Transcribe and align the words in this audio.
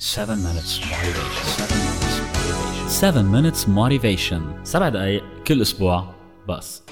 7 0.00 0.36
minutes 0.36 0.80
motivation. 0.80 2.88
7 2.88 3.30
minutes 3.30 3.66
motivation. 3.66 3.68
7 3.68 3.68
minutes 3.68 3.68
motivation. 3.68 4.40
7 4.64 4.88
دقايق 4.88 5.24
كل 5.46 5.62
أسبوع 5.62 6.14
بس. 6.48 6.82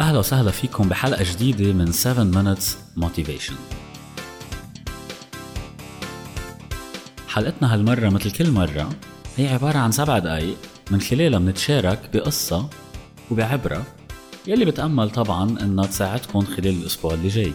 أهلا 0.00 0.18
وسهلا 0.18 0.50
فيكم 0.50 0.88
بحلقة 0.88 1.24
جديدة 1.32 1.72
من 1.72 1.92
7 1.92 2.32
minutes 2.32 2.64
motivation. 3.00 3.54
حلقتنا 7.28 7.74
هالمرة 7.74 8.08
مثل 8.08 8.30
كل 8.30 8.50
مرة 8.50 8.90
هي 9.36 9.48
عبارة 9.48 9.78
عن 9.78 9.92
سبع 9.92 10.18
دقايق 10.18 10.56
من 10.90 11.00
خلالها 11.00 11.38
بنتشارك 11.38 12.10
بقصة 12.14 12.68
وبعبرة 13.30 13.86
يلي 14.46 14.64
بتأمل 14.64 15.10
طبعا 15.10 15.60
إنها 15.60 15.86
تساعدكم 15.86 16.40
خلال 16.40 16.80
الأسبوع 16.80 17.14
اللي 17.14 17.28
جاي. 17.28 17.52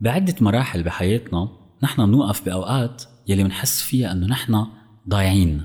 بعدة 0.00 0.34
مراحل 0.40 0.82
بحياتنا 0.82 1.48
نحن 1.82 2.06
بنوقف 2.06 2.44
بأوقات 2.44 3.02
يلي 3.28 3.44
بنحس 3.44 3.82
فيها 3.82 4.12
إنه 4.12 4.26
نحن 4.26 4.66
ضايعين. 5.08 5.64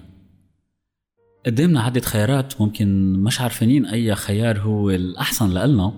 قدامنا 1.45 1.81
عدة 1.81 2.01
خيارات 2.01 2.61
ممكن 2.61 3.13
مش 3.13 3.41
عارفين 3.41 3.85
أي 3.85 4.15
خيار 4.15 4.59
هو 4.59 4.89
الأحسن 4.89 5.49
لإلنا 5.49 5.93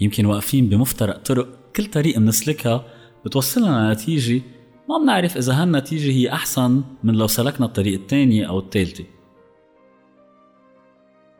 يمكن 0.00 0.26
واقفين 0.26 0.68
بمفترق 0.68 1.22
طرق 1.22 1.57
كل 1.78 1.86
طريق 1.86 2.18
بنسلكها 2.18 2.84
بتوصلنا 3.24 3.88
لنتيجة 3.88 4.42
ما 4.88 4.98
بنعرف 4.98 5.36
إذا 5.36 5.62
هالنتيجة 5.62 6.10
هي 6.12 6.32
أحسن 6.32 6.82
من 7.04 7.14
لو 7.14 7.26
سلكنا 7.26 7.66
الطريق 7.66 8.00
الثاني 8.00 8.48
أو 8.48 8.58
الثالثة 8.58 9.04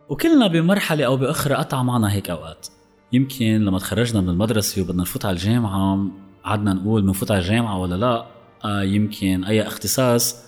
وكلنا 0.08 0.46
بمرحلة 0.46 1.06
أو 1.06 1.16
بأخرى 1.16 1.54
قطع 1.54 1.82
معنا 1.82 2.12
هيك 2.12 2.30
أوقات. 2.30 2.66
يمكن 3.12 3.64
لما 3.64 3.78
تخرجنا 3.78 4.20
من 4.20 4.28
المدرسة 4.28 4.82
وبدنا 4.82 5.02
نفوت 5.02 5.24
على 5.24 5.34
الجامعة 5.34 6.06
عدنا 6.44 6.72
نقول 6.72 7.02
بنفوت 7.02 7.30
على 7.30 7.40
الجامعة 7.40 7.78
ولا 7.78 7.94
لا؟ 7.94 8.26
آه 8.64 8.82
يمكن 8.82 9.44
أي 9.44 9.62
اختصاص. 9.62 10.44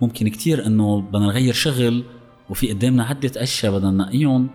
ممكن 0.00 0.28
كتير 0.28 0.66
إنه 0.66 1.00
بدنا 1.00 1.26
نغير 1.26 1.54
شغل 1.54 2.04
وفي 2.50 2.72
قدامنا 2.72 3.04
عدة 3.04 3.42
أشياء 3.42 3.72
بدنا 3.72 3.90
ننقيهم. 3.90 4.50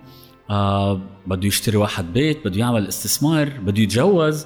آه 0.50 1.02
بده 1.28 1.48
يشتري 1.48 1.78
واحد 1.78 2.14
بيت 2.14 2.48
بده 2.48 2.59
يعمل 2.59 2.88
استثمار 2.88 3.50
بده 3.50 3.82
يتجوز. 3.82 4.45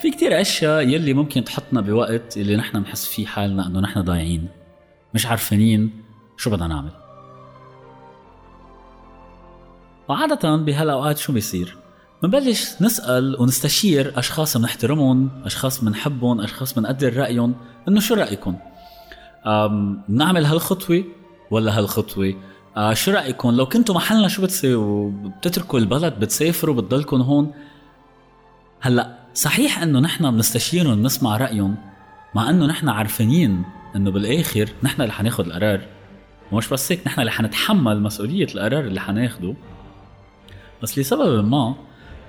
في 0.00 0.10
كتير 0.10 0.40
أشياء 0.40 0.82
يلي 0.88 1.12
ممكن 1.14 1.44
تحطنا 1.44 1.80
بوقت 1.80 2.36
اللي 2.36 2.56
نحن 2.56 2.80
بنحس 2.80 3.06
فيه 3.06 3.26
حالنا 3.26 3.66
إنه 3.66 3.80
نحن 3.80 4.00
ضايعين 4.00 4.48
مش 5.14 5.26
عارفين 5.26 5.90
شو 6.36 6.50
بدنا 6.50 6.66
نعمل 6.66 6.90
وعادة 10.08 10.56
بهالأوقات 10.56 11.18
شو 11.18 11.32
بيصير؟ 11.32 11.76
بنبلش 12.22 12.70
نسأل 12.80 13.40
ونستشير 13.40 14.18
أشخاص 14.18 14.56
بنحترمهم، 14.56 15.30
أشخاص 15.44 15.84
بنحبهم، 15.84 16.40
أشخاص 16.40 16.74
بنقدر 16.74 17.16
رأيهم، 17.16 17.54
إنه 17.88 18.00
شو 18.00 18.14
رأيكم؟ 18.14 18.56
أم، 19.46 20.02
نعمل 20.08 20.44
هالخطوة 20.44 21.04
ولا 21.50 21.78
هالخطوة؟ 21.78 22.34
آه 22.76 22.94
شو 22.94 23.10
رأيكم 23.10 23.50
لو 23.50 23.66
كنتوا 23.66 23.94
محلنا 23.94 24.28
شو 24.28 24.42
بتساووا؟ 24.42 25.10
بتتركوا 25.10 25.78
البلد 25.78 26.20
بتسافروا 26.20 26.74
بتضلكم 26.74 27.20
هون؟ 27.22 27.52
هلأ 28.80 29.19
صحيح 29.34 29.82
أنه 29.82 30.00
نحن 30.00 30.30
بنستشيرهم 30.30 30.94
بنسمع 30.94 31.36
رأيهم 31.36 31.76
مع 32.34 32.50
أنه 32.50 32.66
نحن 32.66 32.88
عارفين 32.88 33.62
إنه 33.96 34.10
بالآخر 34.10 34.68
نحن 34.82 35.02
اللي 35.02 35.12
حناخد 35.12 35.46
القرار. 35.46 35.80
ومش 36.52 36.68
بس 36.68 36.92
هيك 36.92 37.06
نحن 37.06 37.20
اللي 37.20 37.32
حنتحمل 37.32 38.02
مسؤولية 38.02 38.44
القرار 38.54 38.84
اللي 38.84 39.00
حناخده. 39.00 39.54
بس 40.82 40.98
لسبب 40.98 41.48
ما 41.48 41.74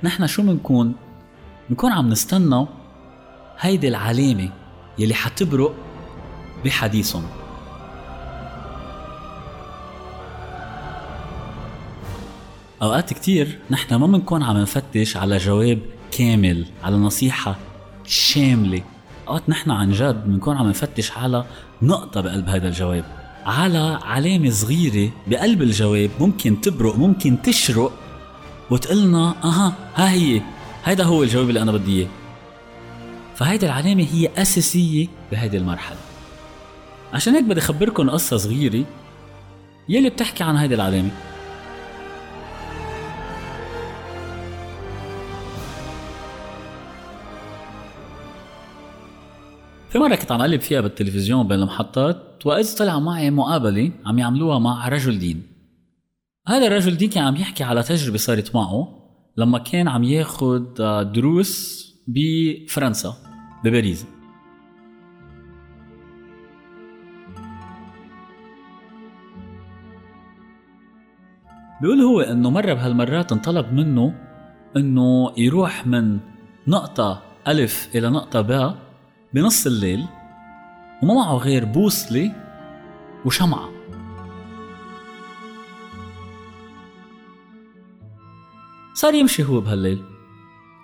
نحن 0.03 0.27
شو 0.27 0.41
بنكون؟ 0.41 0.95
بنكون 1.69 1.91
عم 1.91 2.09
نستنى 2.09 2.65
هيدي 3.59 3.87
العلامة 3.87 4.49
يلي 4.99 5.13
حتبرق 5.13 5.75
بحديثهم. 6.65 7.25
أوقات 12.81 13.13
كتير 13.13 13.59
نحن 13.69 13.95
ما 13.95 14.07
بنكون 14.07 14.43
عم 14.43 14.57
نفتش 14.57 15.17
على 15.17 15.37
جواب 15.37 15.79
كامل 16.11 16.65
على 16.83 16.95
نصيحة 16.95 17.55
شاملة. 18.05 18.81
اوقات 19.27 19.49
نحن 19.49 19.71
عن 19.71 19.91
جد 19.91 20.23
بنكون 20.25 20.57
عم 20.57 20.69
نفتش 20.69 21.11
على 21.11 21.45
نقطة 21.81 22.21
بقلب 22.21 22.49
هذا 22.49 22.67
الجواب. 22.67 23.03
على 23.45 23.99
علامة 24.03 24.49
صغيرة 24.49 25.11
بقلب 25.27 25.61
الجواب 25.61 26.09
ممكن 26.19 26.61
تبرق 26.61 26.95
ممكن 26.95 27.41
تشرق. 27.41 27.91
وتقلنا 28.69 29.35
أها 29.43 29.73
ها 29.95 30.11
هي. 30.11 30.41
هيدا 30.83 31.03
هو 31.03 31.23
الجواب 31.23 31.49
اللي 31.49 31.61
أنا 31.61 31.71
بدي 31.71 31.99
إياه. 31.99 32.07
فهيدي 33.35 33.65
العلامة 33.65 34.07
هي 34.11 34.29
أساسية 34.37 35.07
بهيدي 35.31 35.57
المرحلة. 35.57 35.97
عشان 37.13 37.33
هيك 37.33 37.43
بدي 37.43 37.59
أخبركم 37.59 38.09
قصة 38.09 38.37
صغيرة. 38.37 38.85
يلي 39.89 40.09
بتحكي 40.09 40.43
عن 40.43 40.57
هيدي 40.57 40.75
العلامة. 40.75 41.09
في 49.91 49.99
مرة 49.99 50.15
كنت 50.15 50.31
عم 50.31 50.41
قلب 50.41 50.61
فيها 50.61 50.81
بالتلفزيون 50.81 51.47
بين 51.47 51.59
المحطات 51.59 52.45
وإذ 52.45 52.77
طلع 52.77 52.99
معي 52.99 53.31
مقابلة 53.31 53.91
عم 54.05 54.19
يعملوها 54.19 54.59
مع 54.59 54.87
رجل 54.87 55.19
دين. 55.19 55.43
هذا 56.47 56.67
الرجل 56.67 56.97
دين 56.97 57.09
كان 57.09 57.23
عم 57.23 57.35
يحكي 57.35 57.63
على 57.63 57.83
تجربة 57.83 58.17
صارت 58.17 58.55
معه 58.55 58.87
لما 59.37 59.59
كان 59.59 59.87
عم 59.87 60.03
ياخد 60.03 60.81
آه، 60.81 61.03
دروس 61.03 61.83
بفرنسا 62.07 63.13
بباريس. 63.63 64.05
بيقول 71.81 72.01
هو 72.01 72.21
إنه 72.21 72.49
مرة 72.49 72.73
بهالمرات 72.73 73.31
انطلب 73.31 73.73
منه 73.73 74.13
إنه 74.77 75.33
يروح 75.37 75.87
من 75.87 76.19
نقطة 76.67 77.21
ألف 77.47 77.89
إلى 77.95 78.09
نقطة 78.09 78.41
باء 78.41 78.90
بنص 79.33 79.67
الليل 79.67 80.05
وما 81.03 81.13
معه 81.13 81.37
غير 81.37 81.65
بوصلة 81.65 82.31
وشمعة. 83.25 83.69
صار 88.93 89.13
يمشي 89.13 89.43
هو 89.43 89.61
بهالليل 89.61 90.03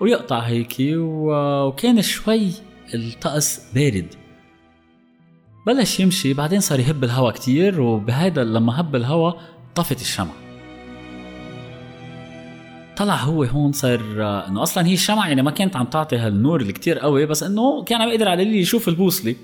ويقطع 0.01 0.39
هيك 0.39 0.75
وكان 0.91 2.01
شوي 2.01 2.51
الطقس 2.93 3.73
بارد. 3.73 4.15
بلش 5.67 5.99
يمشي 5.99 6.33
بعدين 6.33 6.59
صار 6.59 6.79
يهب 6.79 7.03
الهوا 7.03 7.31
كتير 7.31 7.81
وبهيدا 7.81 8.43
لما 8.43 8.79
هب 8.79 8.95
الهوا 8.95 9.31
طفت 9.75 10.01
الشمعة. 10.01 10.46
طلع 12.97 13.15
هو 13.15 13.43
هون 13.43 13.71
صار 13.71 14.01
آه، 14.19 14.47
إنه 14.47 14.63
أصلا 14.63 14.87
هي 14.87 14.93
الشمعة 14.93 15.27
يعني 15.27 15.41
ما 15.41 15.51
كانت 15.51 15.75
عم 15.75 15.85
تعطي 15.85 16.17
هالنور 16.17 16.61
اللي 16.61 16.73
كتير 16.73 16.99
قوي 16.99 17.25
بس 17.25 17.43
إنه 17.43 17.83
كان 17.83 18.01
عم 18.01 18.09
يقدر 18.09 18.29
على 18.29 18.43
اللي 18.43 18.59
يشوف 18.59 18.87
البوصلة. 18.87 19.35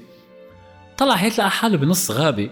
طلع 0.97 1.16
هيك 1.16 1.40
لقى 1.40 1.52
حاله 1.52 1.78
بنص 1.78 2.12
غابة. 2.12 2.50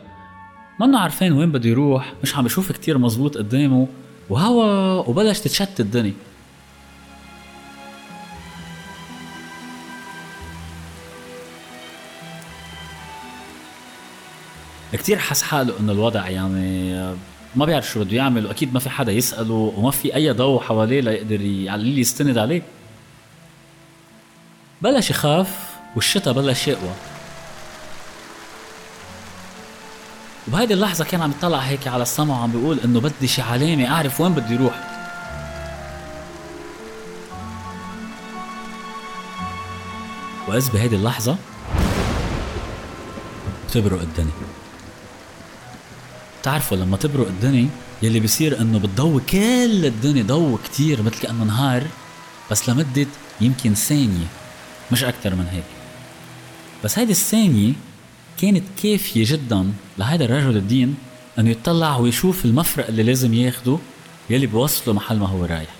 منه 0.79 0.99
عارفين 0.99 1.33
وين 1.33 1.51
بده 1.51 1.69
يروح 1.69 2.13
مش 2.23 2.35
عم 2.37 2.45
يشوف 2.45 2.71
كتير 2.71 2.97
مزبوط 2.97 3.37
قدامه. 3.37 3.87
وهوا 4.29 5.09
وبلش 5.09 5.39
تتشتت 5.39 5.79
الدنيا. 5.79 6.13
كتير 14.93 15.17
حس 15.17 15.41
حاله 15.41 15.79
إنه 15.79 15.91
الوضع 15.91 16.29
يعني 16.29 17.15
ما 17.55 17.65
بيعرف 17.65 17.89
شو 17.89 17.99
بده 18.03 18.15
يعمل 18.17 18.45
وأكيد 18.45 18.73
ما 18.73 18.79
في 18.79 18.89
حدا 18.89 19.11
يسأله 19.11 19.73
وما 19.77 19.91
في 19.91 20.15
أي 20.15 20.31
ضوء 20.31 20.61
حواليه 20.61 21.01
ليقدر 21.01 21.41
ي- 21.41 21.69
على 21.69 21.81
اللي 21.81 22.01
يستند 22.01 22.37
عليه. 22.37 22.61
بلش 24.81 25.09
يخاف 25.09 25.47
والشتا 25.95 26.31
بلش 26.31 26.67
يقوى. 26.67 26.91
وبهيدي 30.47 30.73
اللحظة 30.73 31.05
كان 31.05 31.21
عم 31.21 31.31
يطلع 31.31 31.57
هيك 31.57 31.87
على 31.87 32.03
السما 32.03 32.33
وعم 32.33 32.51
بيقول 32.51 32.79
إنه 32.85 32.99
بدي 32.99 33.27
شي 33.27 33.41
علامة 33.41 33.87
أعرف 33.91 34.21
وين 34.21 34.33
بدي 34.33 34.53
يروح. 34.53 34.87
وإذ 40.47 40.71
بهيدي 40.71 40.95
اللحظة 40.95 41.35
بتبرق 43.69 44.01
الدنيا 44.01 44.31
بتعرفوا 46.41 46.77
لما 46.77 46.97
تبرق 46.97 47.27
الدنيا 47.27 47.69
يلي 48.01 48.19
بيصير 48.19 48.61
إنه 48.61 48.79
بتضوي 48.79 49.21
كل 49.29 49.85
الدنيا 49.85 50.23
ضوء 50.23 50.59
كتير 50.63 51.01
مثل 51.01 51.19
كأنه 51.19 51.43
نهار 51.43 51.87
بس 52.51 52.69
لمدة 52.69 53.07
يمكن 53.41 53.73
ثانية 53.73 54.25
مش 54.91 55.03
أكثر 55.03 55.35
من 55.35 55.47
هيك. 55.51 55.63
بس 56.83 56.99
هيدي 56.99 57.11
الثانية 57.11 57.73
كانت 58.41 58.63
كافية 58.83 59.23
جدا 59.27 59.73
لهذا 59.97 60.25
الرجل 60.25 60.57
الدين 60.57 60.95
إنه 61.39 61.49
يطلع 61.49 61.97
ويشوف 61.97 62.45
المفرق 62.45 62.87
اللي 62.87 63.03
لازم 63.03 63.33
ياخده 63.33 63.77
يلي 64.29 64.47
بوصله 64.47 64.93
محل 64.93 65.17
ما 65.19 65.27
هو 65.27 65.45
رايح. 65.45 65.75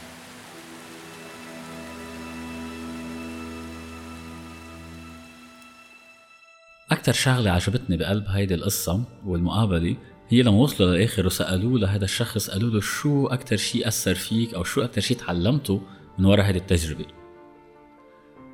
أكثر 6.92 7.14
شغلة 7.14 7.52
عجبتني 7.52 7.98
بقلب 7.98 8.28
هيدي 8.28 8.56
القصة 8.56 9.04
والمقابلة 9.26 9.96
هي 10.32 10.42
لما 10.42 10.58
وصلوا 10.58 10.90
للآخر 10.90 11.26
وسألوه 11.26 11.80
لهذا 11.80 12.06
الشخص 12.06 12.50
قالوا 12.50 12.70
له 12.70 12.82
شو 12.82 13.28
أكثر 13.28 13.56
شيء 13.56 13.88
أثر 13.88 14.16
فيك 14.16 14.54
أو 14.54 14.64
شو 14.64 14.82
أكثر 14.82 15.02
شيء 15.02 15.18
تعلمته 15.18 15.82
من 16.20 16.26
وراء 16.26 16.50
هذه 16.50 16.58
التجربة؟ 16.58 17.06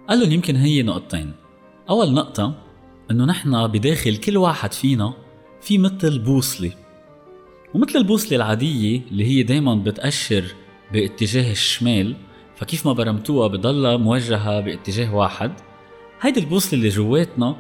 قال 0.09 0.19
لهم 0.19 0.31
يمكن 0.31 0.55
هي 0.55 0.83
نقطتين. 0.83 1.33
أول 1.89 2.13
نقطة 2.13 2.53
إنه 3.11 3.25
نحن 3.25 3.67
بداخل 3.67 4.17
كل 4.17 4.37
واحد 4.37 4.73
فينا 4.73 5.13
في 5.61 5.77
مثل 5.77 6.19
بوصلة. 6.19 6.71
ومثل 7.73 7.97
البوصلة 7.97 8.35
العادية 8.35 9.01
اللي 9.11 9.25
هي 9.25 9.43
دايما 9.43 9.75
بتأشر 9.75 10.43
باتجاه 10.93 11.51
الشمال 11.51 12.15
فكيف 12.55 12.85
ما 12.87 12.93
برمتوها 12.93 13.47
بضلها 13.47 13.97
موجهة 13.97 14.59
باتجاه 14.59 15.15
واحد. 15.15 15.51
هيدي 16.21 16.39
البوصلة 16.39 16.73
اللي 16.73 16.89
جواتنا 16.89 17.55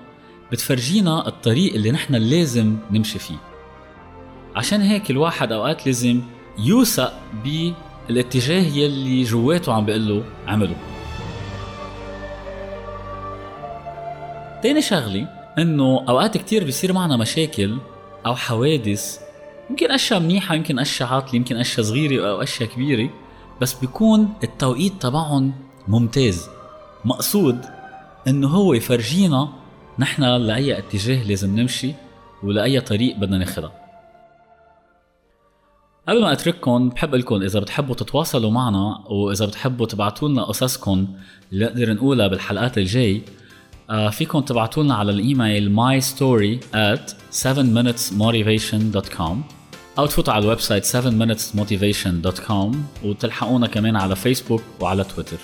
بتفرجينا 0.51 1.27
الطريق 1.27 1.73
اللي 1.73 1.91
نحن 1.91 2.15
لازم 2.15 2.77
نمشي 2.91 3.19
فيه. 3.19 3.46
عشان 4.57 4.81
هيك 4.81 5.11
الواحد 5.11 5.51
أوقات 5.51 5.85
لازم 5.85 6.21
يوثق 6.59 7.13
بالاتجاه 7.43 8.61
يلي 8.61 9.23
جواته 9.23 9.73
عم 9.73 9.85
بيقول 9.85 10.07
له 10.07 10.23
عمله. 10.47 10.75
تاني 14.63 14.81
شغلة 14.81 15.27
إنه 15.57 16.05
أوقات 16.09 16.37
كتير 16.37 16.63
بيصير 16.63 16.93
معنا 16.93 17.17
مشاكل 17.17 17.77
أو 18.25 18.35
حوادث 18.35 19.19
يمكن 19.69 19.91
أشياء 19.91 20.19
منيحة 20.19 20.55
يمكن 20.55 20.79
أشياء 20.79 21.09
عاطلة 21.09 21.35
يمكن 21.35 21.55
أشياء 21.55 21.85
صغيرة 21.85 22.29
أو 22.29 22.41
أشياء 22.41 22.69
كبيرة 22.69 23.09
بس 23.61 23.73
بيكون 23.73 24.33
التوقيت 24.43 24.93
تبعهم 24.99 25.53
ممتاز. 25.87 26.49
مقصود 27.05 27.61
إنه 28.27 28.47
هو 28.47 28.73
يفرجينا 28.73 29.49
نحن 29.99 30.23
لأي 30.23 30.77
اتجاه 30.77 31.23
لازم 31.23 31.59
نمشي 31.59 31.93
ولأي 32.43 32.81
طريق 32.81 33.17
بدنا 33.17 33.37
ناخدها. 33.37 33.86
قبل 36.07 36.21
ما 36.21 36.31
أترككم 36.31 36.89
بحب 36.89 37.15
لكم 37.15 37.41
إذا 37.41 37.59
بتحبوا 37.59 37.95
تتواصلوا 37.95 38.51
معنا 38.51 39.03
وإذا 39.09 39.45
بتحبوا 39.45 39.85
تبعتوا 39.85 40.29
لنا 40.29 40.43
قصصكم 40.43 41.07
اللي 41.53 41.65
نقدر 41.65 41.93
نقولها 41.93 42.27
بالحلقات 42.27 42.77
الجاي 42.77 43.21
آه 43.89 44.09
فيكم 44.09 44.39
تبعتوا 44.39 44.83
لنا 44.83 44.95
على 44.95 45.11
الإيميل 45.11 45.75
my 45.75 46.01
story 46.03 46.59
at 46.75 47.11
7minutesmotivation.com 47.45 49.35
أو 49.99 50.05
تفوتوا 50.05 50.33
على 50.33 50.43
ال 50.43 50.59
website 50.59 50.85
7minutesmotivation.com 50.85 52.75
وتلحقونا 53.05 53.67
كمان 53.67 53.95
على 53.95 54.15
فيسبوك 54.15 54.61
وعلى 54.79 55.03
تويتر 55.03 55.37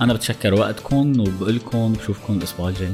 أنا 0.00 0.12
بتشكر 0.14 0.54
وقتكم 0.54 1.20
وبقول 1.20 1.56
لكم 1.56 1.92
بشوفكم 1.92 2.36
الأسبوع 2.38 2.68
الجاي. 2.68 2.92